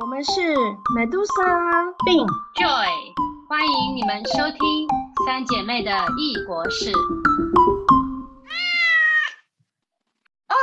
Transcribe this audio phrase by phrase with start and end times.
[0.00, 0.40] 我们是
[0.96, 2.88] Medusa 并 Joy，
[3.48, 4.88] 欢迎你们收听
[5.26, 6.90] 三姐妹的异国事。
[10.46, 10.54] 啊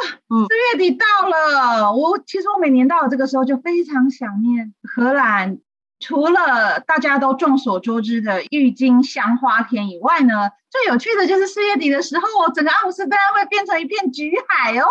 [0.50, 5.60] 四月底到了，我其实我每年到了这个时候就非常想念荷兰。
[6.00, 14.86] 除了大家都众所周知的郁金香花田以外呢，最有趣的就是四月底的时候，整个阿姆斯特丹会变成一片橘海哦。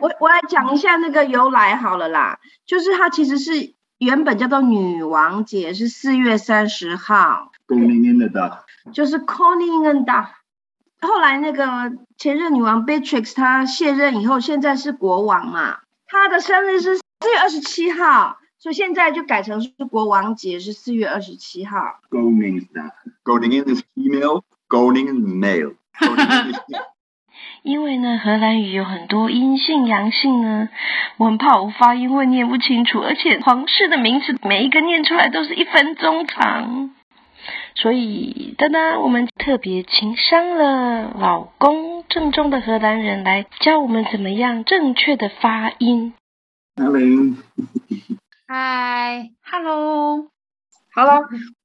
[0.00, 8.60] 我我来讲一下那个由来好了啦，就是它其实是原本叫做女王节，是四月三十号，Koninginnedag.
[8.92, 10.04] 就是 Koningin
[11.00, 22.00] 后来那个前任女王 Beatrix 她卸任以后，现在是国王嘛，她的生日是四月二十七号，所以现在就改成是国王节，是四月二十七号。
[22.10, 22.92] Koningsdag.
[23.22, 25.74] Koningin is female, koning is male.
[27.64, 30.68] 因为呢，荷兰语有很多阴性、阳性呢，
[31.16, 36.90] 我很怕我发音会念不清楚，而且皇室的名字每一个念出来都是一分钟长，
[37.74, 46.12] 所以当当，我们特别情商了老公正宗的荷兰人来教我们怎么样正确的发音。
[46.76, 47.00] Hello.
[48.46, 50.28] 嗨，Hello，
[50.94, 51.22] 好了，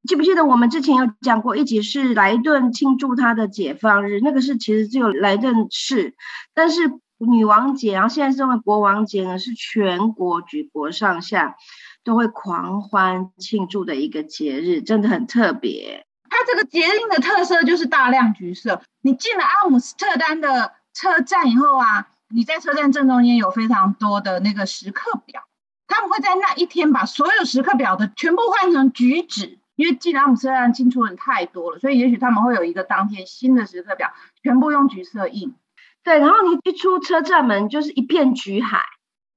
[0.08, 6.16] 记不记得我们之前有讲过一集是莱顿庆祝他的解放日，那个是其实只有莱顿市，
[6.56, 11.58] 但是女王节，然后现在是为国王节呢，是全国举国上下
[12.04, 16.08] 都会狂欢庆祝的一个节日，真的很特别。
[16.28, 18.82] 它这个节日的特色就是大量橘色。
[19.02, 25.44] 你进了阿姆斯特丹的车站以后啊，你在车站正中间有非常多的那个时刻表，
[25.90, 35.56] 他们会在那一天把所有时刻表的全部换成橘子，因为进了阿姆斯特丹进出人太多了，所以也许他们会有一个当天新的时刻表，全部用橘色印。
[36.04, 38.82] 对，然后你一出车站门就是一片橘海，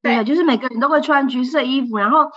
[0.02, 2.30] 对，对就是每个人都会穿橘色衣服，然后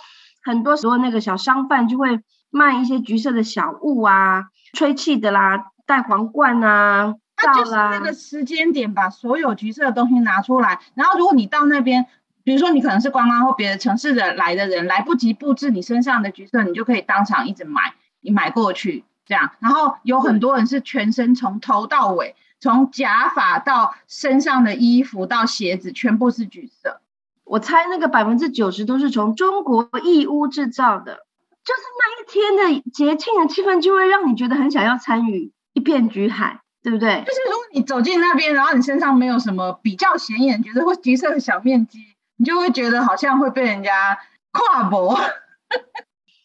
[0.43, 10.79] 很多时候那个小商贩就会卖一些橘色的小物啊，吹气的啦，戴皇冠啊，它就是那个时间点，把所有橘色的东西拿出来。
[10.95, 12.07] 然后，如果你到那边，
[12.45, 19.51] 比如说你可能是观光或别的城市的来的人，来不及布置你身上的橘色，你就可以当场一直买，你买过去这样。
[19.59, 27.01] 然后有很多人是全身从头到尾，从假发到身上的衣服到鞋子，全部是橘色。
[27.43, 31.25] 我猜那个百分之九十都是从中国义乌制造的，
[31.63, 37.33] 就是那一天的节庆的气氛，就会让你觉得很想要参与一片橘海，对不对就？
[37.33, 41.99] 是如果你走进那边，然后你身上没有什么比较显眼觉得或橘色的小面积，
[42.37, 44.17] 你就会觉得好像会被人家
[44.51, 45.19] 跨博。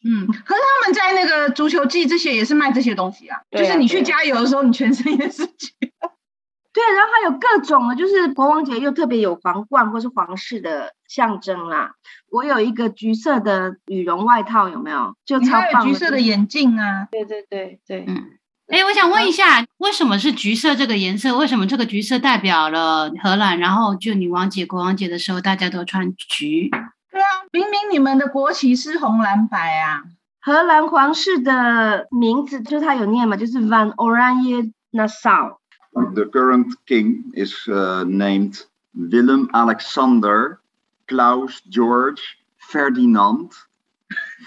[0.02, 5.68] 嗯，可是他们在那个足球季这些也是卖这些东西啊，啊就是你去加油的时候，你全身也是橘。
[6.72, 11.94] 对，然后还有各种的，就是国王节又特别有皇冠或是皇室的象征啦。
[12.30, 15.16] 我有一个橘色的羽绒外套，有没有？
[15.26, 18.38] 就你还有超棒橘色的眼镜啊，对对对对，嗯，
[18.70, 21.36] 哎，我想问一下，为什么是橘色这个颜色？
[21.36, 23.58] 为什么这个橘色代表了荷兰？
[23.58, 26.70] 然后就女王节、国王节的时候，大家都穿橘。
[27.10, 30.04] 对啊，明明你们的国旗是红蓝白啊，
[30.40, 35.56] 荷兰皇室的名字就是它有念嘛，就是 Van Oranje Nassau。
[35.92, 38.64] The current king is uh, named
[38.94, 40.60] Willem Alexander
[41.08, 42.20] Klaus George
[42.56, 43.50] Ferdinand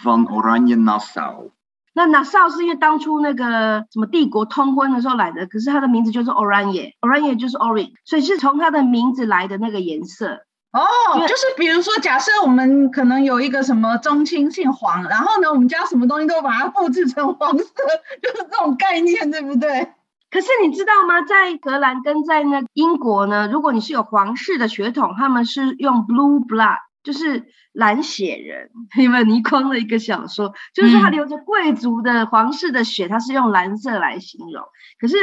[0.02, 1.52] van Oranje-Nassau.
[1.94, 10.42] 那 Nassau 是因为当初那个什么帝国通婚的时候来的，可是它的名字就是 Oranje，Oranje 就是 orange，所以是从它的名字来的那个颜色。
[10.72, 17.66] 哦，就是比如说，假设我们可能有一个什么宗亲姓黄，然后呢，我们家什么东西都把它复制成黄色，
[18.24, 19.94] 就是这种概念，对不对？
[20.32, 21.22] 可是你知道吗？
[21.22, 28.70] 在荷兰跟在那英国呢，如果你是有皇室的血统，他们是用 blue blood，就是蓝血人。
[28.98, 34.64] 因为倪匡的一个小说，就是说他嗯流着贵族的皇室的血，他是用蓝色来形容。
[35.00, 35.16] 可是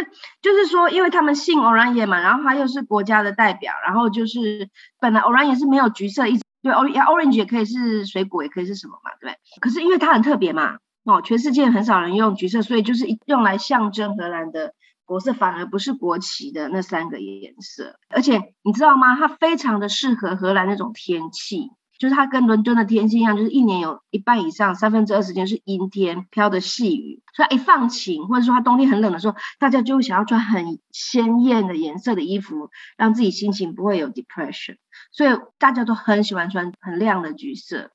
[0.43, 4.69] 就是说，因为他们姓 Oranje 嘛，然后他又是国家的代表，然后就是
[5.01, 9.39] 本来 Oranje 是没有橘色，一直对 Or Orange 也可以是水果，也可以是什么嘛，对不对？
[9.61, 14.75] 可是因为它很特别嘛，哦，全世界很少人用橘色，所以就是用来象征荷兰的
[15.11, 17.99] 国色，反而不是国旗的那三个颜色。
[18.11, 19.17] 而且你知道吗？
[19.17, 21.73] 它非常的适合荷兰那种天气。
[21.99, 27.23] 就是它跟伦敦的天气一样，就是一年有一半以上，三分之二时间是阴天，飘的细雨。
[27.35, 34.77] 所以一放晴，或者说它冬天很冷的时候，大家就会想要穿很鲜艳的颜色的衣服，让自己心情不会有 depression。
[35.11, 37.91] 所以大家都很喜欢穿很亮的橘色。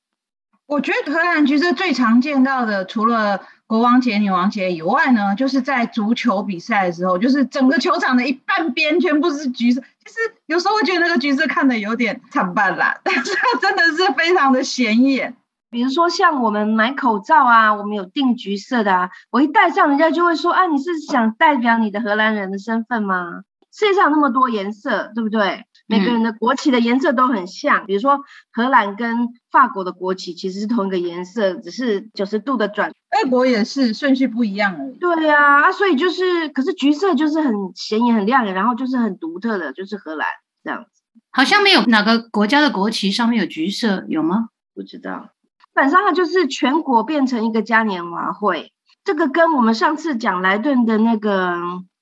[0.66, 9.80] 我觉得荷兰橘色最常见到的，除了国王节、女王节以外呢，就是在足球比赛的时候，就是整个球场的一半边全部是橘色。
[10.04, 15.36] 其实有时候会觉得那个橘色看的有点惨淡啦，但是它真的是非常的显眼。
[15.70, 23.42] 比如说像我们买口罩啊，我们有定橘色的啊，我一戴上，人家就会说啊，你是想代表你的荷兰人的身份吗？
[23.72, 25.64] 世界上那么多颜色，对不对？
[25.86, 28.20] 每个人的国旗的颜色都很像，比如说
[28.52, 32.92] 荷兰跟法国的国旗其实是同一个颜色，只是九十度的转。
[33.16, 34.98] 外国也是顺序不一样而已。
[34.98, 40.26] 对呀、啊，所以就是，可是橘色就是很显眼、很亮眼，然后就是很独特的，就是荷兰
[40.62, 41.02] 这样子。
[41.30, 44.48] 好像没有哪个国家的国旗上面有橘色，有吗？
[44.74, 48.72] 不知道，基本上它就是全国变成一个嘉年华会，
[49.04, 51.56] 这个跟我们上次讲莱顿的那个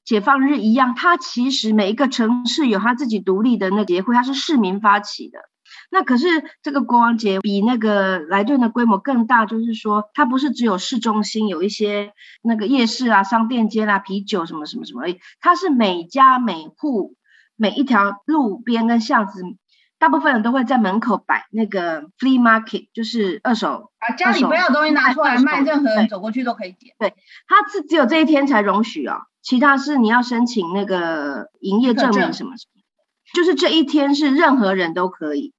[0.05, 5.39] 解放日一样，它其实每一个城市有它自己独立的那节会，它是市民发起的。
[5.91, 6.27] 那可是
[6.63, 12.13] 这个国王节比那个莱顿的规模更大，就是说它不是只有市中心有一些
[12.43, 15.03] 那个夜市啊、商店街啦、啤酒什么什么什么，
[15.41, 17.17] 它是每家每户
[17.57, 19.43] 每一条路边跟巷子。
[19.99, 26.95] 大部分人都会在门口摆那个 flea market，就是二手，把家里不要的东西拿出来卖，任何人走过去都可以点。
[27.47, 32.83] 它是只有这一天才容许哦，其他是你要申请那个营业证明什么什么，
[33.33, 35.55] 就是这一天是任何人都可以。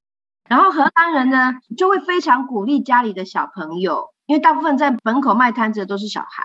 [0.48, 6.44] 然后荷兰人呢就会非常鼓励家里的小朋友，因为大部分在门口卖摊子的都是小孩，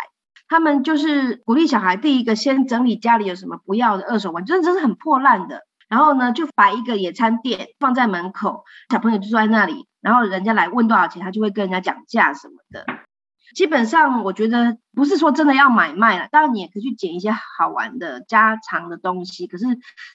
[0.48, 5.66] 他们就是鼓励小孩第一个先整理家里有什么不要的二手玩具，真的真是很破烂的。
[5.90, 12.87] 然后呢，就把一个野餐垫放在门口，小朋友就坐在那里，然后人家来问多少钱，他就会跟人家讲价什么的。
[13.55, 19.64] 基本上我觉得不是说真的要买卖了，当然你也可以去捡一些好玩的家常的东西，可是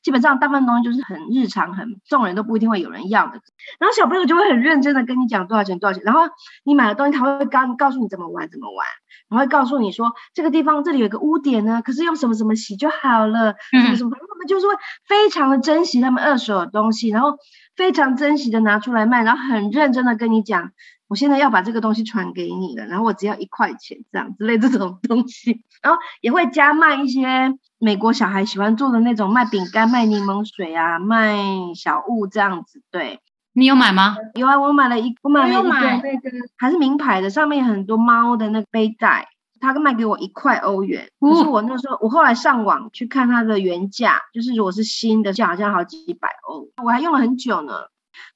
[0.03, 3.41] 基本上大部分东西就是很日常、很众人都不一定会有人要的。
[3.79, 6.21] 然后小朋友就会很认真的跟你讲多少钱多少钱，然后
[6.63, 8.85] 你买的东西他会告告诉你怎么玩怎么玩，
[9.29, 14.73] 然后会告诉你说这个地方这里有个污点呢，可是用什么什么洗就好了，什么什么，他们就是会
[15.07, 17.37] 非常的珍惜他们二手的东西，然后
[17.75, 20.71] 非常珍惜的拿出来卖，然后很认真的跟你讲。
[21.07, 31.37] 我现在要把这个东西传给你了，然后我只要一块钱这样之类这种东西，然后也会加卖一些美国小孩喜欢做的那种卖饼干、卖柠檬水啊、卖
[31.75, 32.81] 小物这样子。
[32.89, 33.19] 对
[33.53, 34.17] 你有买吗？
[34.33, 39.27] 有啊，我买了一，我买了一个买那个还是名牌的，上面有很多猫的那个背带，
[39.61, 41.07] 他卖给我一块欧元。
[41.19, 47.73] 可是我那时候我后来上网去看它的原价，就是如果是新的，就好像好几百欧，我还用了很久呢。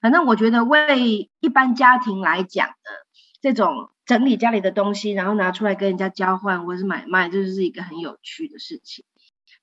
[0.01, 2.73] 反正我觉得为一般家庭来讲呢，
[3.41, 9.05] 这种整理家里的东西，然后拿出来跟人家交换或者是买卖，这就是一个很有趣的事情。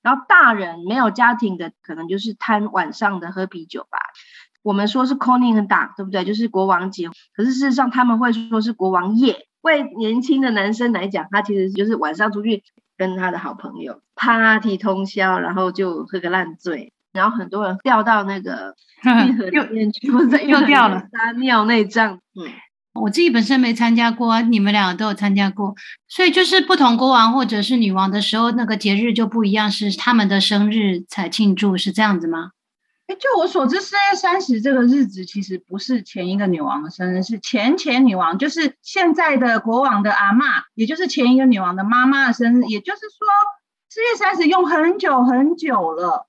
[0.01, 3.99] 然后大人没有家庭的，可能就是贪晚上的喝啤酒吧。
[4.61, 6.23] 我们说是 Koning Dag，对不对？
[6.23, 7.09] 就是国王节。
[7.33, 9.47] 可是事实上他们会说是国王夜。
[9.61, 12.63] 为年轻的男生来讲，他其实就是晚上出去
[12.95, 16.93] 跟他的好朋友 party 通宵，然后就喝个烂醉。
[17.17, 18.73] 然后很多人掉到那个
[19.03, 22.19] 运河里面去，或者在运河里掉了撒尿内脏。
[22.35, 22.47] 嗯，
[22.93, 25.75] 我自己本身没参加过啊，你们两个都有参加过，
[26.07, 32.51] 所以就是不同国王或者是女王的时候，那个节日就不一样，是他们的生日才庆祝，是这样子吗？
[33.07, 42.65] 哎，就我所知，四月三十这个日子其实不是前一个女王的生日，是前前女王，就是现在的国王的阿嬷，也就是前一个女王的妈妈的生日。
[42.65, 43.27] 也就是说，
[43.89, 46.26] 四月三十用很久很久了。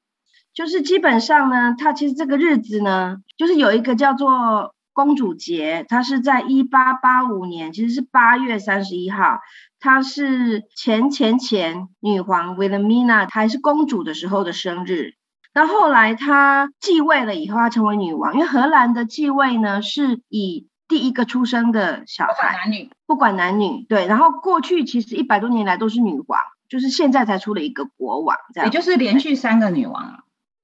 [0.58, 9.38] 就是基本上呢，它其实这个日子呢，就是有一个叫做公主节，它是在一八八五年，其实是八月三十一号，
[9.78, 15.12] 它是前前前女皇 Wilhelmina 还是公主的时候的生日。
[15.54, 24.08] 那后来她继位了以后，她成为女王，因为荷兰的继位呢是以第一个出生的小不管孩，男女，不管男女，对。
[24.08, 30.18] 然后过去其实一百多年来都是女王，就是现在才出了一个国王，这样也就是连续三个女王啊。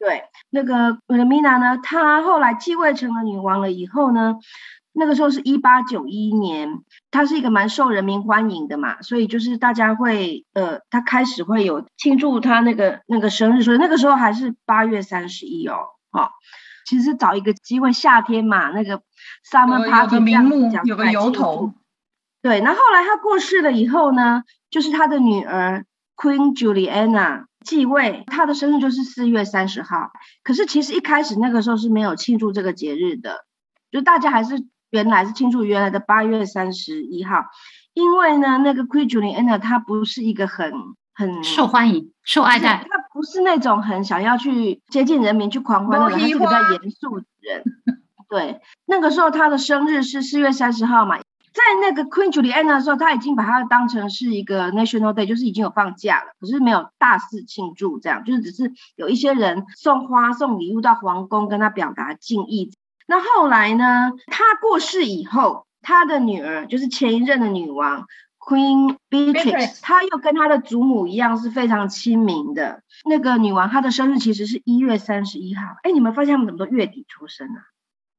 [0.05, 4.37] 对，那个 Wilhelmina 呢，她后来继位成了女王了以后呢，
[4.93, 6.81] 那个时候是一八九一年，
[7.11, 15.77] 她是一个蛮受人民欢迎的嘛，所以就是大家会呃，她开始会有庆祝她那个那个生日，所以那个时候还是八月三十一哦，
[16.13, 16.29] 哦，
[16.85, 19.01] 其实找一个机会，夏天嘛，那个
[19.51, 20.35] summer party 个名
[20.69, 21.69] 这样子目有个由头。
[21.69, 21.73] 祝
[22.43, 30.11] 对，那后来她过世了以后呢，就是她的女儿 Queen Juliana 继位，他的生日就是四月三十号。
[30.43, 33.45] 可是其实一开始那个时候是没有庆祝这个节日的，
[33.91, 37.47] 就大家还是原来是庆祝原来的八月三十一号，
[37.95, 40.73] 因为呢，那个 Queen Juliana 她不是一个很
[41.15, 47.65] 很受欢迎、受爱戴，他不是那种很想要去接近人民、去狂欢的人，他是个比较严肃的人。
[48.29, 51.21] 对，那个时候他的生日是四月三十号嘛，
[51.55, 62.75] 在那个 Queen Juliana 的时候，他已经把它当成是一个 National Day，就是已经有放假了，可是没有大肆庆祝，这样就是只是有一些人送花、送礼物到皇宫跟他表达敬意。
[63.07, 68.07] 那后来呢，他过世以后，他的女儿就是前一任的女王
[68.39, 72.83] Queen Beatrix Beatrix，她又跟她的祖母一样是非常亲民的。
[73.09, 77.74] 那个女王她的生日其实是一月三十一号，哎，你们发现他们怎么都月底出生啊？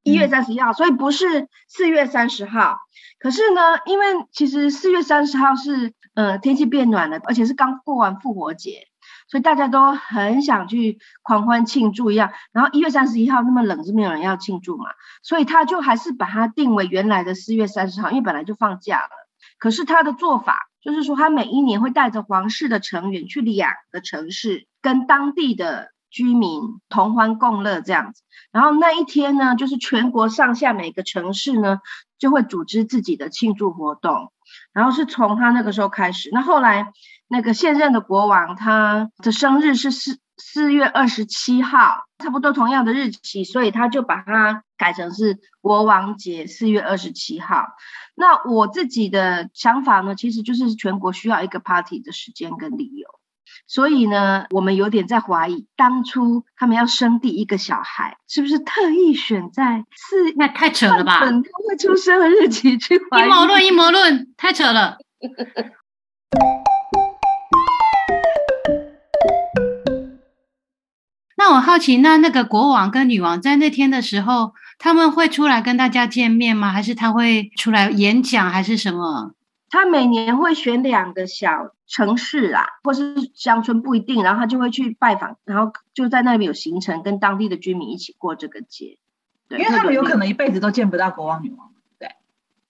[0.06, 2.78] 一月三十一号，所以不是四月三十号。
[3.18, 8.88] 可是呢，因为其实四月三十号是呃天气变暖了，而且是刚过完复活节，
[9.28, 12.32] 所以大家都很想去狂欢庆祝一样。
[12.52, 14.86] 然后一月三十一号那么冷，是没有人要庆祝嘛，
[15.24, 19.10] 所以他就还是把它定为原来的四月三十号，因为本来就放假了。
[19.58, 28.22] 可是他的做法就是说，他每一年会带着皇室的成员去两个城市，跟当地的居民同欢共乐这样子。
[28.54, 31.82] 然后那一天呢，就是全国上下每个城市呢，
[32.18, 34.32] 就会组织自己的庆祝活动。
[34.72, 36.30] 然后是从他那个时候开始。
[36.32, 36.94] 那后来
[37.28, 47.66] 那个现任的国王，他的生日是四四月二十七号，差不多同样的日期，所以他就把它改成是国王节，四月二十七号。
[48.16, 53.10] 那我自己的想法呢，其实就是全国需要一个 party 的时间跟理由。
[53.68, 61.20] 所以呢，我们有点在怀疑，当初他们要生第一个小孩，是不是特意选在四那太扯了吧？
[61.22, 63.24] 本他会出生的日期去 怀疑？
[63.24, 64.98] 阴谋论，阴谋论，太扯了。
[71.38, 76.72] 那我好奇，那那个国王跟女王在那天的时候，他们会出来跟大家见面吗？
[76.72, 79.34] 还是他会出来演讲，还是什么？
[79.76, 88.98] 他每年会选两个小城市啊，或是乡村不一定，然后他就会去拜访，然后就在那里有行程，跟当地的居民一起过这个节。
[89.50, 91.74] 对，因为他们有可能能一辈子都见不到国王女王。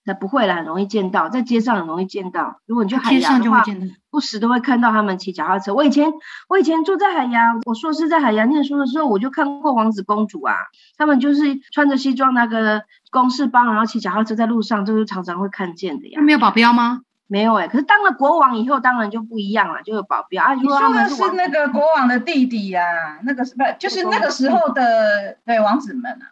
[0.05, 2.61] 那不会啦，很容易见到，在街上很容易见到。
[2.67, 3.95] 如果你去海街上牙的话，就会见到。
[4.11, 5.73] 不时都会看到他们骑脚踏车。
[5.73, 6.13] 我以前
[6.47, 10.53] 我以前住在海洋，我硕士在海洋念书的时候，我就看过王子公主啊，
[10.97, 16.21] 他们就是穿着西装那个公事包，然后骑脚踏车在路上，就是常常会看见的呀他。
[16.21, 17.01] 没有保镖吗？
[17.27, 20.53] 没有哎、可是当了国王以后，当然就不一样了，就有保镖啊。
[20.53, 22.83] 如你说的是那个国王的弟弟呀、
[23.23, 26.29] 那个是不就是那个时候的对王子们啊？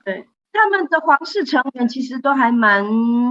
[0.54, 2.86] 他们的皇室成员其实都还蛮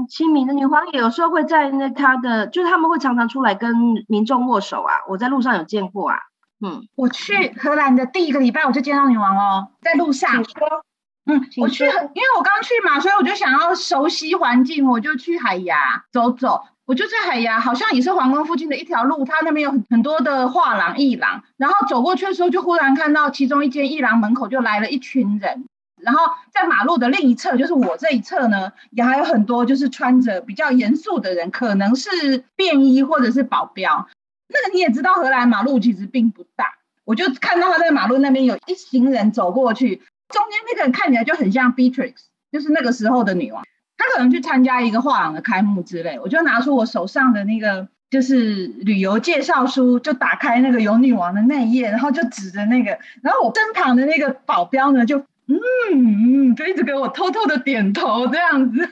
[0.09, 3.75] 亲民的，女皇也有时候会在那她的，就是他们会常常出来跟
[4.09, 6.17] 民众握手啊，我在路上有见过啊。
[6.61, 10.59] 嗯，我去荷兰的第一个礼拜我就见到女王哦，在路上请。
[10.59, 10.85] 说。
[11.25, 16.63] 嗯，我去很，因为我刚去嘛，所以我就想要熟悉环境，我就去海牙走走。
[16.85, 21.45] 我就在海牙，好像也是皇宫附近的一条路，它那边有很很多的画廊、艺廊。
[21.57, 25.69] 然后走过去的时候，就忽然看到其中一间艺廊门口就来了一群人。
[26.03, 26.21] 然后
[26.53, 34.09] 在马路的另一侧，就是我这一侧呢，也还有很多就是穿着比较严肃的人，可能是便衣或者是保镖。
[34.49, 36.67] 那个你也知道，荷兰马路其实并不大，
[37.05, 39.97] 我就看到他在马路那边有一行人走过去，
[40.29, 42.15] 中间那个人看起来就很像 Beatrix，
[42.51, 43.65] 就是那个时候的女王。
[43.97, 58.89] 她可能去参加一个画廊的开幕之类，我就拿出我手上的那个就是旅游介绍书，就打开那个有女王的那一页，然后就指着那个，然后我身旁的那个保镖呢，就嗯嗯，就一直给我偷偷的点头这样子。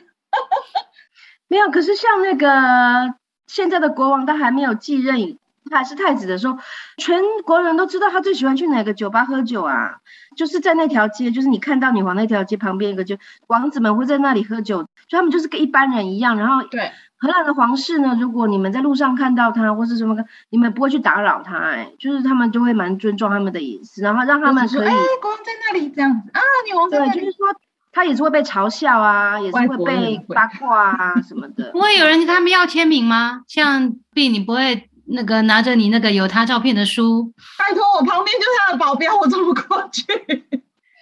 [1.48, 3.14] 没有，可是像那个
[3.46, 5.38] 现在的国王，他还没有继任，
[5.70, 6.58] 他还是太子的时候，
[6.96, 9.98] 全国人都知道他最喜欢去哪个酒吧喝酒啊，
[10.36, 13.16] 就是在那条街，就是你看到女皇那条街旁边一个就
[13.48, 16.38] 王子们会在那里喝酒，就他们就是跟一般人一样。
[16.38, 20.16] 然后对，荷兰的皇室呢，如果你们在路上看到他或是什么，
[20.48, 27.32] 你们不会去打扰他、哎，就是他们就会蛮尊重他们的隐私，然后让他们可以哎，国王在那里这样子啊，女王在对，那里就是。
[27.32, 27.48] 说
[27.92, 31.72] 他也是会被嘲笑啊，也是会被八卦啊 什么的。
[31.72, 33.42] 不会有人跟他们要签名吗？
[33.48, 40.04] 像 B，你不会那个拿着你那个有他照片的书，拜托，我旁边就是他的保镖，我怎么过去？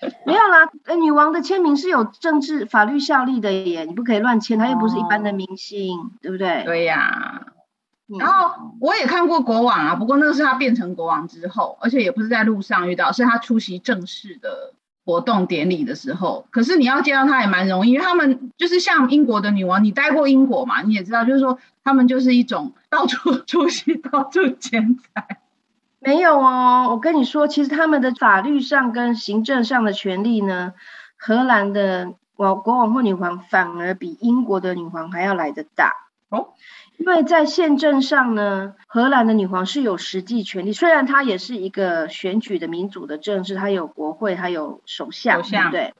[0.27, 6.63] 没有啦，呃，女王的签名是有政治法律效力的耶，你不可以乱签，她又不是一般的明星，对不对？
[6.65, 14.73] 对呀、嗯然后我也看过国王啊，不过那个是他变成国王之后，而且也不是在路上遇到，是他出席正式的
[15.05, 16.47] 活动典礼的时候。
[16.51, 25.41] 可是你要见到他也蛮容易，因为他们就是像英国的女王，你待过英国嘛，你也知道，就是说他们就是一种到处 出席、到处剪彩。
[26.01, 30.75] 没有哦，我跟你说，其实他们的法律上跟行政上的权利呢，
[31.17, 35.93] 荷兰的国国王或女皇反而比英国的女皇还要来得大。
[36.31, 36.51] 哦，
[36.99, 45.95] 因为在宪政上呢，荷兰的女皇是有实际权利，虽然她也是一个选举的民主的政治，她有国会，她有首相，首不对？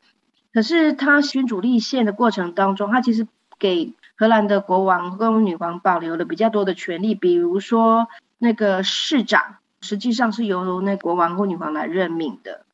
[0.53, 3.27] 可是她君主立宪的过程当中，她其实
[3.59, 12.65] 给荷兰的国王跟女皇保留了比较多的权利，比如说那个市长，实际上是由那国王或女王来任命的。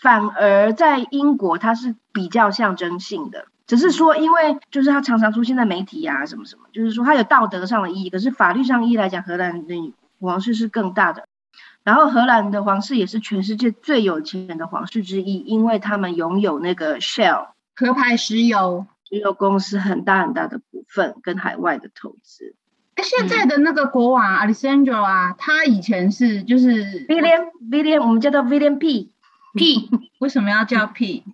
[0.00, 11.26] 反而在英国，它是比较象征性的，只是说，因为就是它常常出现在媒体啊，什么什么，就是说它有道德上的意义，可是法律上意义来讲，荷兰的皇室是更大的。
[11.82, 22.54] 然后荷兰的皇室也是全世界最有钱的皇室之一，因为他们拥有那个 Shell 壳牌石油，石油公司很大很大的股份跟海外的投资。
[22.94, 29.10] 哎，现在的那个国王 Alexander 啊，他以前是就是 William William，我们叫他 William P
[29.54, 31.24] P，为什么要叫 P？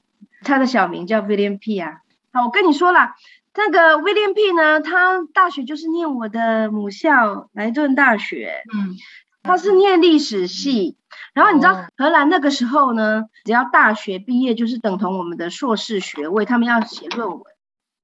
[0.42, 2.00] 他的小名叫 William P 啊。
[2.32, 3.14] 好，我跟你说了，
[3.54, 8.96] 那个 William P 呢，他大学就是念我的母校莱顿大学，嗯，
[9.42, 10.96] 他是念历史系。
[11.34, 17.40] 然后你知道荷兰那个时候呢，只要大学毕业就是等同我们的硕士学位，他们要写论文。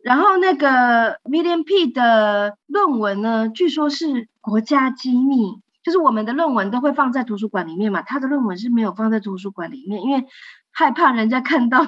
[0.07, 10.25] 然后那个 William P 的论文呢，据说是国家机密，就是我们的论文都会放在图书馆里面嘛，他的论文是没有放在图书馆里面，因为
[10.71, 11.85] 害怕人家看到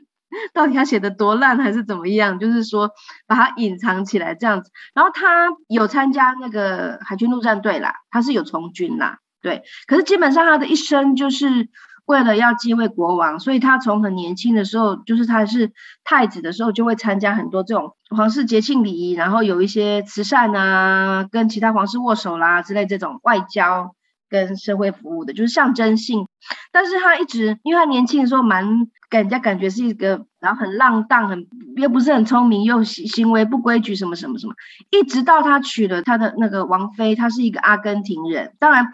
[0.54, 2.90] 到底他写的多烂还是怎么样，就是说
[3.26, 4.70] 把它隐藏起来这样子。
[4.94, 9.62] 然后他有参加那个海军陆战队啦，他是有从军啦，对。
[9.86, 11.68] 可是基本上他的一生就是。
[12.08, 15.72] 为了要继位国王，所以他从很年轻的时候，就是他是
[16.04, 23.94] 太子的时候，就会参加很多这种皇室节庆礼仪，然后有一些慈善啊，跟其他皇室握手啦之类这种外交
[24.30, 26.26] 跟社会服务的，就是象征性。
[26.72, 31.46] 但是他一直，因为他年轻的时候蛮给人家感觉是一个，然后很浪荡，很
[31.76, 34.54] 又不是很聪明，又行行为不规矩，什么什么什么。
[34.88, 38.86] 一直到他娶了他的那个王妃，他是一个阿根廷人，当然。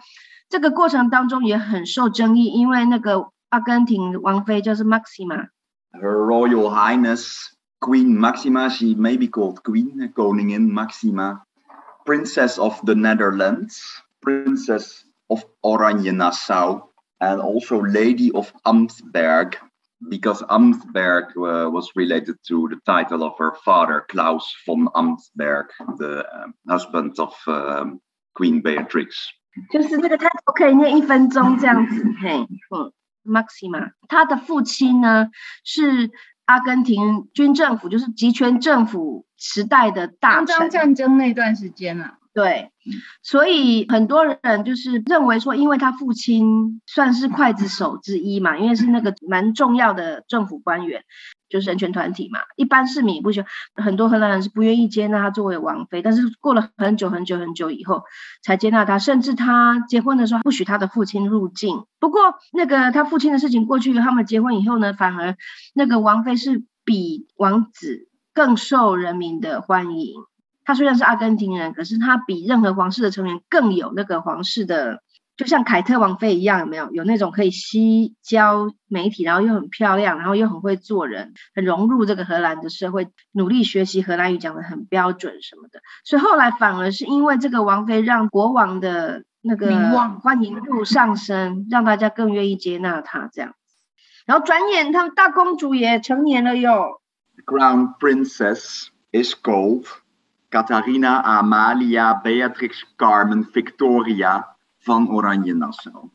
[0.48, 11.42] 这个过程当中也很受争议，因为那个阿根廷王妃就是 Maxima。Her Royal Highness Queen Maxima, she may be called Queen, Koningin Maxima,
[12.04, 13.80] Princess of the Netherlands,
[14.20, 16.82] Princess of Oranje-Nassau,
[17.20, 19.56] and also Lady of Amtsberg,
[20.08, 25.66] because Amtsberg uh, was related to the title of her father, Klaus von Amtsberg,
[25.98, 28.00] the um, husband of um,
[28.34, 29.32] Queen Beatrix.
[29.71, 32.91] 就是这个 title 可以念一分钟这样子，嘿，嗯
[33.23, 35.29] ，Maxima，他的父亲呢
[35.63, 36.11] 是
[36.45, 40.69] 阿根廷军政府，就是集权政府时代的大臣。
[40.69, 42.71] 战争那段时间啊，对，
[43.23, 51.03] 所以很多人就是认为说，因为他父亲算是刽子手之一嘛，因为是那个蛮重要的政府官员。
[51.49, 53.49] 就是人权团体嘛，一般市民不喜欢，
[53.85, 58.03] 很多荷兰人是不愿意接纳她作为王妃，但是过了很久很久很久以后
[58.43, 61.85] 才接纳她，甚至她结婚的时候不许她的父亲入境。
[61.99, 65.35] 不过那个她父亲的事情过去，他们结婚以后呢，反而
[65.73, 70.13] 那个王妃是比王子更受人民的欢迎。
[70.63, 75.01] 他虽然是阿根廷人，可是他比任何皇室的成员更有那个皇室的。
[75.37, 85.81] 就像凯特王妃一样，有没有有那种可以吸交媒体，然后又很漂亮，然后又很会做人，很融入这个荷兰的社会，努力学习荷兰语，讲的很标准什么的。
[86.05, 89.75] 所以后来反而是因为这个王妃让国王的那个
[90.21, 93.55] 欢迎度上升，让大家更愿意接纳她这样。
[94.25, 97.01] 然后转眼他们大公主也成年了哟。
[97.45, 99.85] Crown Princess is called
[100.49, 104.54] Katarina Amalia Beatrix Carmen Victoria.
[104.85, 106.09] 方 Oranje-Nassau，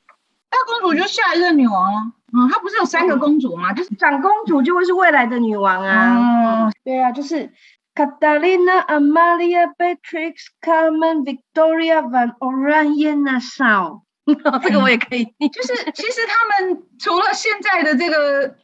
[0.49, 2.13] 大公主就下一任女王了。
[2.33, 3.73] 嗯，她不是有三个公主吗？
[3.73, 6.67] 就是长公主就会是未来的女王啊。
[6.69, 7.53] 嗯，对啊，就是
[7.97, 14.03] Catalina Amalia Beatrix Carmen Victoria van Oranje-Nassau。
[14.63, 15.25] 这个我也可以。
[15.25, 18.55] 就是其实他们除了现在的这个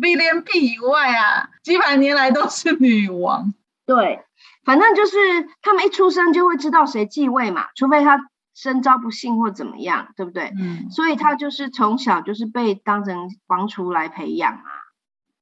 [0.00, 3.52] William P 以外啊，几百年来都是女王。
[3.84, 4.24] 对，
[4.64, 5.18] 反正就是
[5.60, 8.18] 他们一出生就会知道谁继位嘛，除非他。
[8.54, 10.52] 身遭不幸或怎么样，对不对？
[10.58, 14.62] 嗯，所以他就是从小就是被当成王储来培养啊。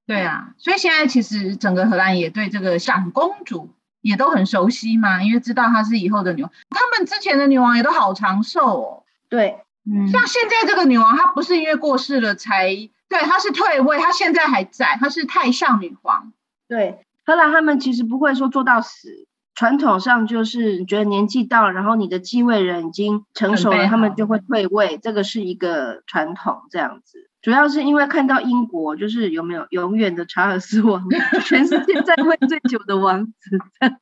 [0.06, 3.70] 对啊，所以现在其实整个荷兰也对这个长公主
[4.00, 6.50] 也都很熟悉嘛，因为知道她是以后的女王。
[6.70, 9.04] 他们之前的女王也都好长寿哦。
[9.28, 12.74] 对，嗯，像现在这个女王，她不是因为过世了才，
[13.08, 16.32] 对，她是退位，她现在还在，她是太上女皇。
[16.66, 19.26] 对，荷兰他们其实不会说做到死。
[19.54, 27.28] 传统上就是觉得年纪到了，然后你的继位人已经成熟了，他们就会退位，这个是一个传统这样子。
[27.42, 31.06] 主要是因为看到英国就是有没有永远的查尔斯王，
[31.44, 33.34] 全世界在位最久的王子。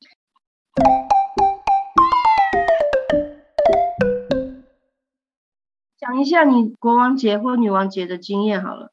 [5.98, 8.92] 讲一下你国王节或女王节的经验好了。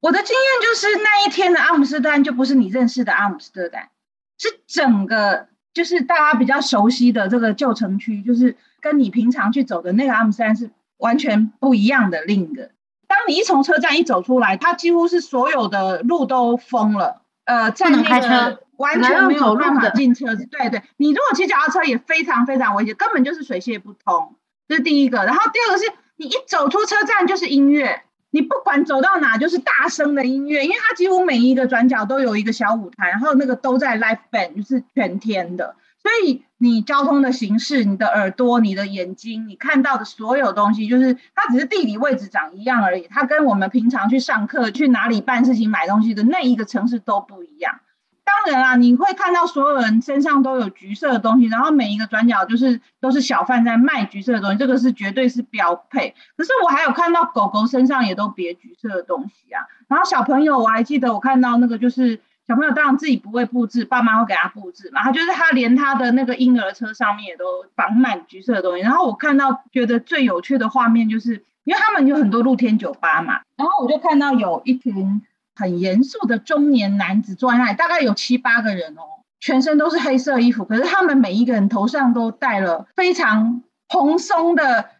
[0.00, 3.90] 我的经验就是那一天的阿姆斯特丹就不是你认识的阿姆斯特丹，
[4.38, 5.48] 是整个。
[5.76, 12.22] 就是大家比较熟悉的这个旧城区，就是跟你平常去走的那个阿姆斯特丹是完全不一样的。
[12.22, 12.70] 另一个，
[13.06, 20.46] 当你一从车站一走出来，它几乎是所有的路都封了，呃，在那个完全没有办法进车子。
[20.46, 24.34] 对对，你如果骑脚踏车也非常非常危险，根本就是水泄不通。
[24.66, 28.02] 这是第一个，然后第二个是你一走出车站就是音乐，
[28.36, 47.80] 你不管走到哪就是大声的音乐，因为它几乎每一个转角都有一个小舞台，然后那个都在 live band，就是全天的，所以你交通的形式、你的耳朵、你的眼睛，你看到的所有东西，就是它只是地理位置长一样而已，它跟我们平常去上课、去哪里办事情、买东西的那一个城市都不一样。
[48.26, 56.12] 当然啦，你会看到所有人身上都有橘色的东西，然后每一个转角就是都是小贩在卖橘色的东西，这个是绝对是标配。
[56.36, 59.62] 可是我还有看到狗狗身上也都别橘色的东西啊。
[59.86, 65.04] 然后小朋友，我还记得我看到那个就是小朋友，当然自己不会布置，爸妈会给他布置嘛。
[65.04, 68.82] 他就是他连他的那个婴儿车上面也都绑满橘色的东西。
[68.82, 75.22] 然后我看到觉得最有趣的画面就是，因为他们有很多露天酒吧嘛，然后我就看到有一群。
[75.56, 84.90] 很严肃的中年男子坐在那里，大概有七八个人哦，全身都是黑色衣服，可是他们每一个人头上都戴了非常蓬松的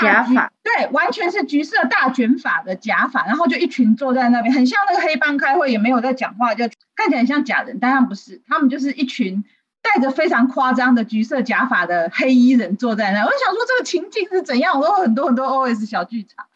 [0.00, 9.44] 假发，对，完全是橘色大卷发的假发，然后就一群坐在那边，很像那个黑帮开会，也没有在讲话，就看起来很像假人，当然不是，他们就是一群
[9.82, 13.24] 戴着非常夸张的橘色假发的黑衣人坐在那。
[13.24, 16.46] 我就想说这个情境是怎样，我有很多很多 OS 小剧场。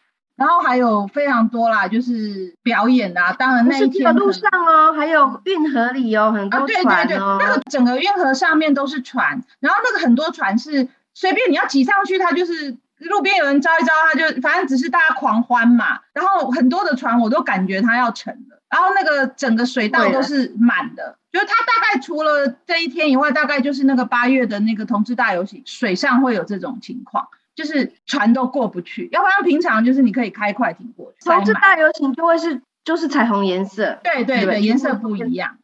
[0.41, 3.31] 然后还有非常多啦，就是表演啊。
[3.33, 7.37] 当然那一天路上哦，还有运河里哦，很多船哦。
[7.39, 15.99] 那个整个运河上面都是船，然后那个很多船是随便你要挤上去，它就是路边有人招一招，它就反正只是大家狂欢嘛。
[16.11, 27.27] 然后很多的船我都感觉它要沉了，然后那个整个水道都是满的，就是它大概除了这一天以外，大概就是那个八月的那个同志大游行，水上会有这种情况。
[27.55, 31.17] 就是船都过不去，要不然平常就是你可以开快艇过去。
[31.23, 35.57] 同志大游行就会是就是彩虹颜色，对对对，颜色不一样。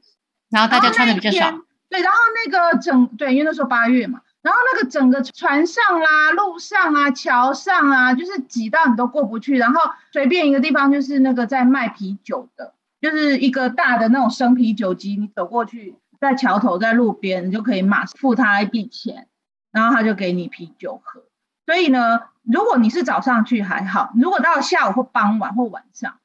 [0.49, 1.51] 然后大家穿的比较少。
[1.89, 9.57] 对，然后那个整对，因为那时候八月嘛，然后那个整个船上啦、路上啊、桥上啊，就是挤到你都过不去。
[9.57, 19.27] 然后随便一个地方就是那个在卖啤酒的，就是一个大的那种生啤酒机，你走过去，在桥头在路边，你就可以马付他一笔钱，
[19.71, 21.23] 然后他就给你啤酒喝。
[21.67, 26.15] 所以呢，如果你是早上去还好，如果到下午或傍晚或晚上，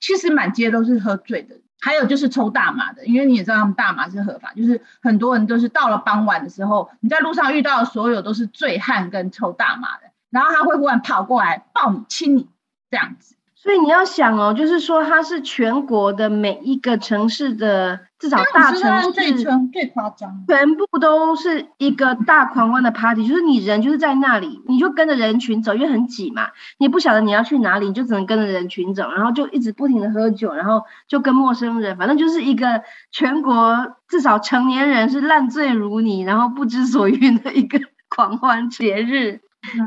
[0.00, 1.56] 其实满街都是喝醉的。
[1.80, 12.48] 还有就是抽大麻的，因为你也知道他们大麻是合法，就是很多人都是到了傍晚的时候，你在路上遇到的所有都是醉汉跟抽大麻的，然后他会忽然跑过来抱你亲你
[12.90, 13.36] 这样子。
[13.68, 32.80] 所以你要想哦，就是说它是全国的每一个城市的至少大城市最最夸张，全部都是一个大狂欢的 party，就是你人就是在那里，你就跟着人群走，因为很挤嘛，你不晓得你要去哪里，你就只能跟着人群走，然后就一直不停的喝酒，然后就跟陌生人，反正就是一个
[33.12, 37.78] 全国至少成年人是烂醉如泥，然后不知所云的一个
[38.08, 39.42] 狂欢节日。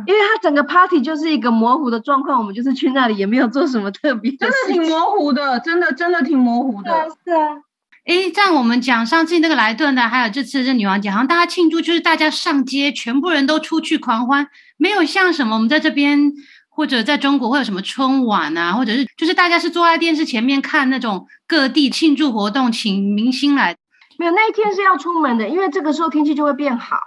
[0.06, 6.91] 因为它整个 party 就是一个模糊的状况，我们就是去那里也没有做什么特别，真的挺模糊的，真的真的挺模糊的。
[7.26, 7.58] 是啊，
[8.06, 16.34] 哎，这样我们讲上次那个莱顿的，还有这次这女王节，好像大家庆祝就是大家上街，全部人都出去狂欢，没有像什么我们在这边
[16.70, 23.76] 或者在中国会有什么春晚啊，或者是就是大家是坐在电视前面看那种各地庆祝活动，请明星来。
[24.17, 26.98] 没有那一天是要出门的，因为这个时候天气就会变好。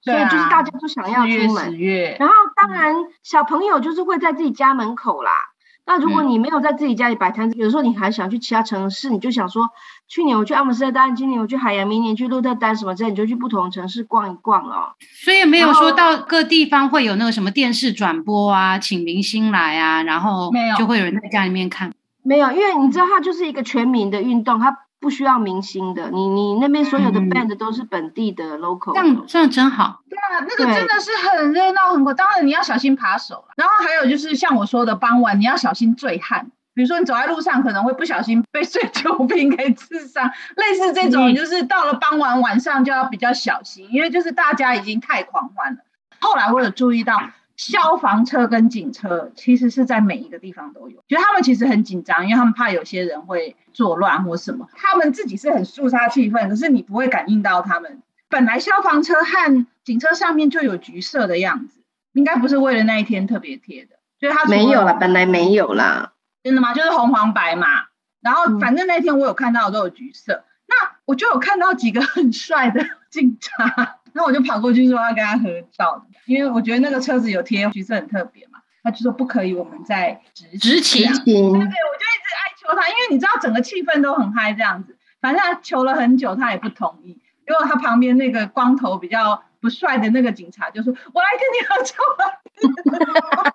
[0.00, 1.78] 所以就是大家都想要出门，
[2.18, 5.30] 然后当然小朋友就是会在自己家门口啦。
[5.84, 9.70] 那如果你没有在自己家里摆摊子，有时候你还想去其他城市，你就想说，
[10.06, 14.92] 去年我去阿姆斯特丹，今年我去海洋，明年去鹿特丹什么之类，你就去不同城市逛一逛哦。
[15.24, 21.90] 所以没有说到各地方会有那个什么电视转播啊，请明星来啊，然后没有就会有人在家里面看。
[22.22, 24.76] 没有，因为你知道它就是一个全民的运动，它。
[25.00, 30.00] 不需要明星的，你你那边所有的 band 都是本地的 local，这样这样真好。
[30.10, 32.12] 对啊，那个真的是很热闹很火。
[32.12, 45.78] 当然你要小心扒手然后还有就是像我说的，傍晚你要小心醉汉，比如说你走在路上可能会不小心被醉酒瓶给刺伤，类似这种就是到了傍晚晚上就要比较小心，因为就是大家已经太狂欢了。
[46.20, 47.20] 后来我有注意到。
[47.58, 54.68] 消防车跟警车其实是在每一个地方都有，觉得他们其实很紧张，因为他们怕有些人会作乱或什么。
[54.74, 58.00] 他们自己是很肃杀气氛，可是你不会感应到他们。
[58.28, 61.80] 本来消防车和警车上面就有橘色的样子，
[62.12, 66.12] 应该不是为了那一天特别贴的，所以它没有了，本来没有啦。
[66.44, 66.72] 真的吗？
[66.74, 67.66] 就是红黄白嘛。
[68.20, 73.97] 然后反正那天我有看到都有橘色，那我就有看到几个很帅的警察。
[74.18, 78.58] 那我就跑过去说要跟他合照，因为我觉得那个车子有贴橘色很特别嘛。
[78.82, 81.02] 他就说不可以，我们在执执勤。
[81.04, 84.96] 对对，我就一直哀求他，因为你知道整个气氛都很嗨这样子。
[85.20, 87.20] 反正他求了很久，他也不同意。
[87.46, 91.96] 结果他旁边那个光头比较不帅的那个警察就说：“我来跟你合作。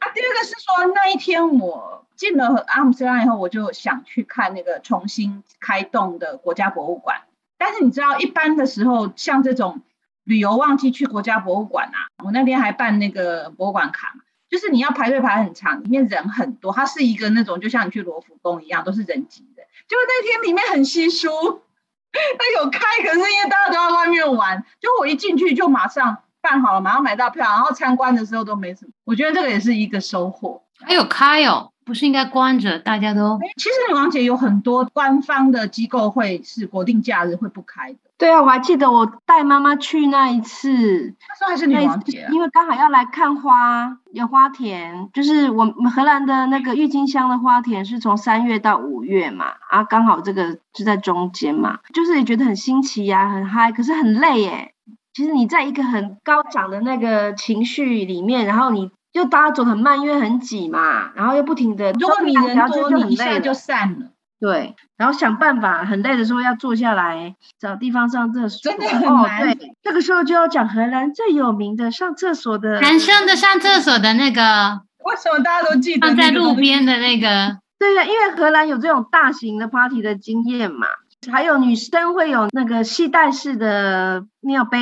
[0.00, 7.22] 啊，第二个是说那一天我进了阿姆斯特丹以后，我就想去看那个重新开动的国家博物馆。
[7.64, 9.82] 但是你知道，一般的时候像这种
[10.24, 19.62] 旅游旺季去国家博物馆啊，我那天还办那个博物馆卡嘛，就是你要排队排很长，里面人很多，它是一个那种就像你去罗浮宫一样，都是人挤的。
[19.86, 21.28] 结果那天里面很稀疏，
[22.10, 26.18] 它有开，可是因为大家都在外面玩，就我一进去就马上。
[26.42, 28.90] 办好了，马上买到票，然后参观的时候都没什么。
[29.04, 30.60] 我觉得这个也是一个收获。
[30.84, 32.78] 还有开哦，不是应该关着？
[32.78, 37.98] 大家都其实女王节有很多官方的机构会是国定假日会不开的。
[38.18, 54.74] 对啊，我还记得我带妈妈去那一次，那时候还是女王节，因为刚好要来看花，有花田，就是我们荷兰的那个郁金香的花田是从三月到五月嘛，啊，刚好这个就在中间嘛，就是也觉得很新奇呀，很嗨，可是很累耶。
[55.14, 64.06] 其实你在一个很高涨的那个情绪里面，然后你又大家走很慢，因为很挤嘛，然后又不停的，如果你人多，你一下就散了。
[64.40, 69.56] 对，然后想办法，很累的时候要坐下来找地方上厕所，真的很难。
[69.56, 77.58] 对，这个时候就要讲荷兰最有名的上厕所的男生的上厕所的那个，为什么大家都记得放在路边的那个？
[77.78, 80.86] 对呀，因为荷兰有这种大型的 party 的经验嘛。
[81.30, 84.78] 还有女生会有那个系带式的尿杯，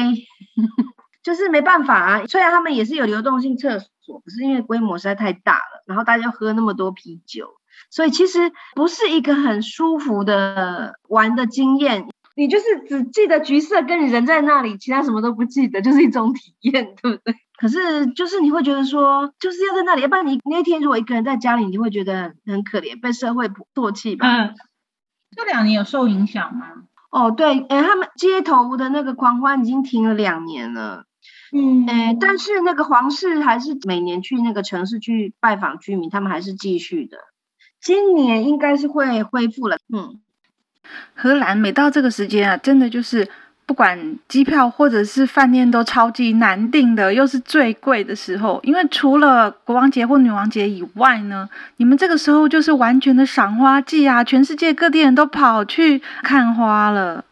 [1.30, 2.26] 就是没办法啊。
[2.26, 7.46] 虽然他们也是有流动性厕所，可是因为规模实在太大了，然后大家喝那么多啤酒，
[7.90, 12.06] 所以其实不是一个很舒服的玩的经验。
[12.34, 17.34] 你就是只记得橘色跟你人在那里，其他什么都不记得，就是一种体验，对不对？
[17.58, 24.26] 可是就是你会觉得说，就是要在那里，要不然你那天如果一个人在家里，你会觉得很可怜，被社会唾弃吧。
[24.26, 24.54] 嗯。
[25.36, 26.66] 这两年有受影响吗？
[27.10, 31.04] 哦，对，哎，他们街头的那个狂欢已经停了两年了，
[31.52, 37.18] 嗯，哎，但是那个皇室还是每年去那个城市去拜访居民，他们还是继续的。
[37.80, 40.20] 今年应该是会恢复了，嗯。
[41.14, 43.28] 荷兰每到这个时间啊，真的就是。
[43.66, 48.58] 不管机票或者是饭店都超级难订的，又是最贵的时候。
[48.64, 54.24] 因为除了国王节或女王节以外呢，你们这个时候就是完全的赏花季啊！
[54.24, 57.24] 全世界各地人都跑去看花了。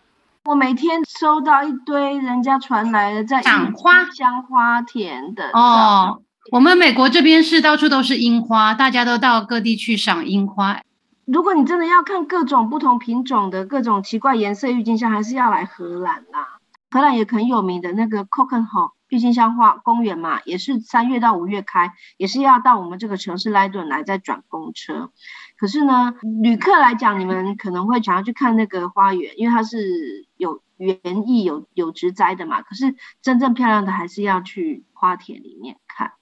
[0.49, 6.23] 我每天收到一堆人家传来的在赏花香花田的哦。
[6.51, 10.81] 我们美国这边是到处都是樱花，大家都到各地去赏樱花。
[11.27, 16.57] 如果你真的要看各种不同品种的各种奇怪颜色郁金香，还是要来荷兰啦。
[16.91, 25.11] 荷兰也很有名的那个 c o c k e n h o 郁金香花公园嘛，也是三月到五月开，也是要到我们这个城市莱顿来再转公车。
[25.59, 32.63] 可是呢，旅客来讲，你们可能会想要去看那个花园，因为它是有园艺、有有植栽的嘛。
[32.63, 36.13] 可是真正漂亮的还是要去花田里面看。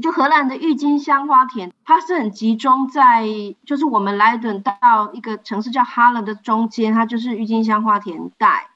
[0.00, 3.26] 就荷兰的郁金香花田，它是很集中在，
[3.66, 8.68] 就是我们莱顿到一个城市叫哈伦的中间，它就是郁金香花田带。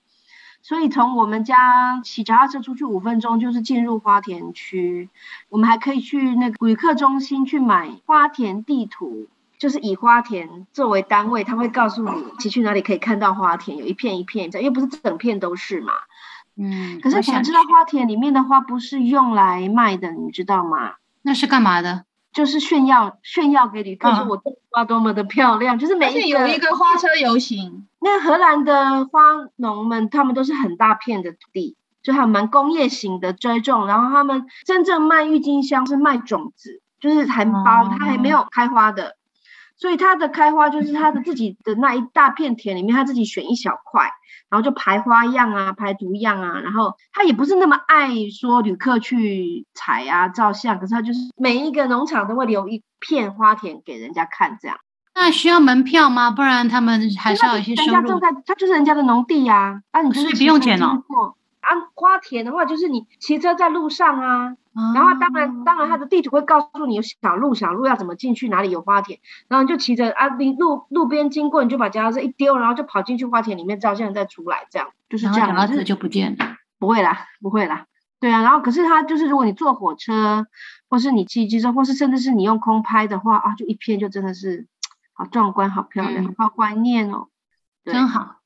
[0.60, 5.08] 所以从我们家骑脚踏车出去五分钟，就是进入花田区。
[5.48, 15.92] 我们还可以去那个旅客中心去买花田地图，就是以花田作为单位，他会告诉你骑去哪里可以看到花田，有一片一片，因为不是整片都是嘛。
[16.56, 17.00] 嗯。
[17.00, 20.94] 可是想知道花田里面的花不是用来卖的，你知道吗？
[21.22, 22.04] 那是干嘛的？
[22.32, 25.78] 就是炫耀炫耀给旅客说，我花多么的漂亮。
[25.78, 27.86] 就是每一个有一个花车游行。
[28.00, 29.20] 那荷兰的花
[29.54, 33.86] 农们，他们都是很大片的土地，就还蛮工业型的栽种。
[33.86, 39.16] 然后他们真正卖郁金香是卖种子，就是含苞，它还没有开花的。
[39.76, 44.10] 所以它的开花就是它的自己的那一大片田里面，它自己选一小块，
[44.48, 54.78] 然后就排花样啊，排毒样啊，然后它也不是那么爱说旅客去采啊照相，可是它就是每一个农场都会留一片花田给人家看，这样。
[55.16, 56.30] 那需要门票吗？
[56.30, 57.92] 不然他们还是要有一些收入。
[57.92, 61.02] 人家种在，他就是人家的农地呀，啊，你就是不用钱哦。
[61.60, 64.56] 啊，花田的话就是你骑车在路上啊。
[64.92, 75.48] 然后当然，它的地图会告诉你有小路，小路要怎么进去，哪里有花田，然后你就骑着啊，你路路边经过，你就把脚踏车一丢，然后就跑进去花田里面照相，再出来，这样就是这样。
[75.48, 76.56] 脚踏车就不见了？
[76.78, 77.86] 不会啦，不会啦。
[78.20, 80.46] 对啊，然后可是它就是，如果你坐火车，
[80.88, 84.66] 或是你骑机车，或是甚至是你用空拍的话啊，就一片就真的是
[85.12, 87.28] 好壮观、好漂亮、好怀念哦，
[87.84, 88.36] 真好。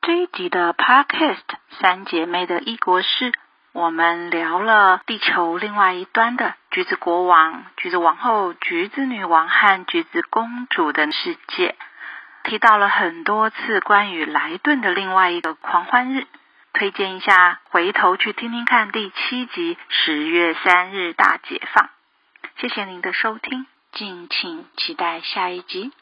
[0.00, 1.36] 这一集的 Podcast
[1.80, 3.32] 《三姐妹的异国事》。
[3.72, 11.76] 我们聊了地球另外一端的橘子国王、橘子王后、橘子女王和橘子公主的世界。
[12.42, 16.26] 提到了很多次关于莱顿的另外一个狂欢日，
[16.72, 21.90] 推荐一下，回头去听听看第七集十月三日大解放。
[22.56, 25.92] 谢谢您的收听，敬请期待下一集。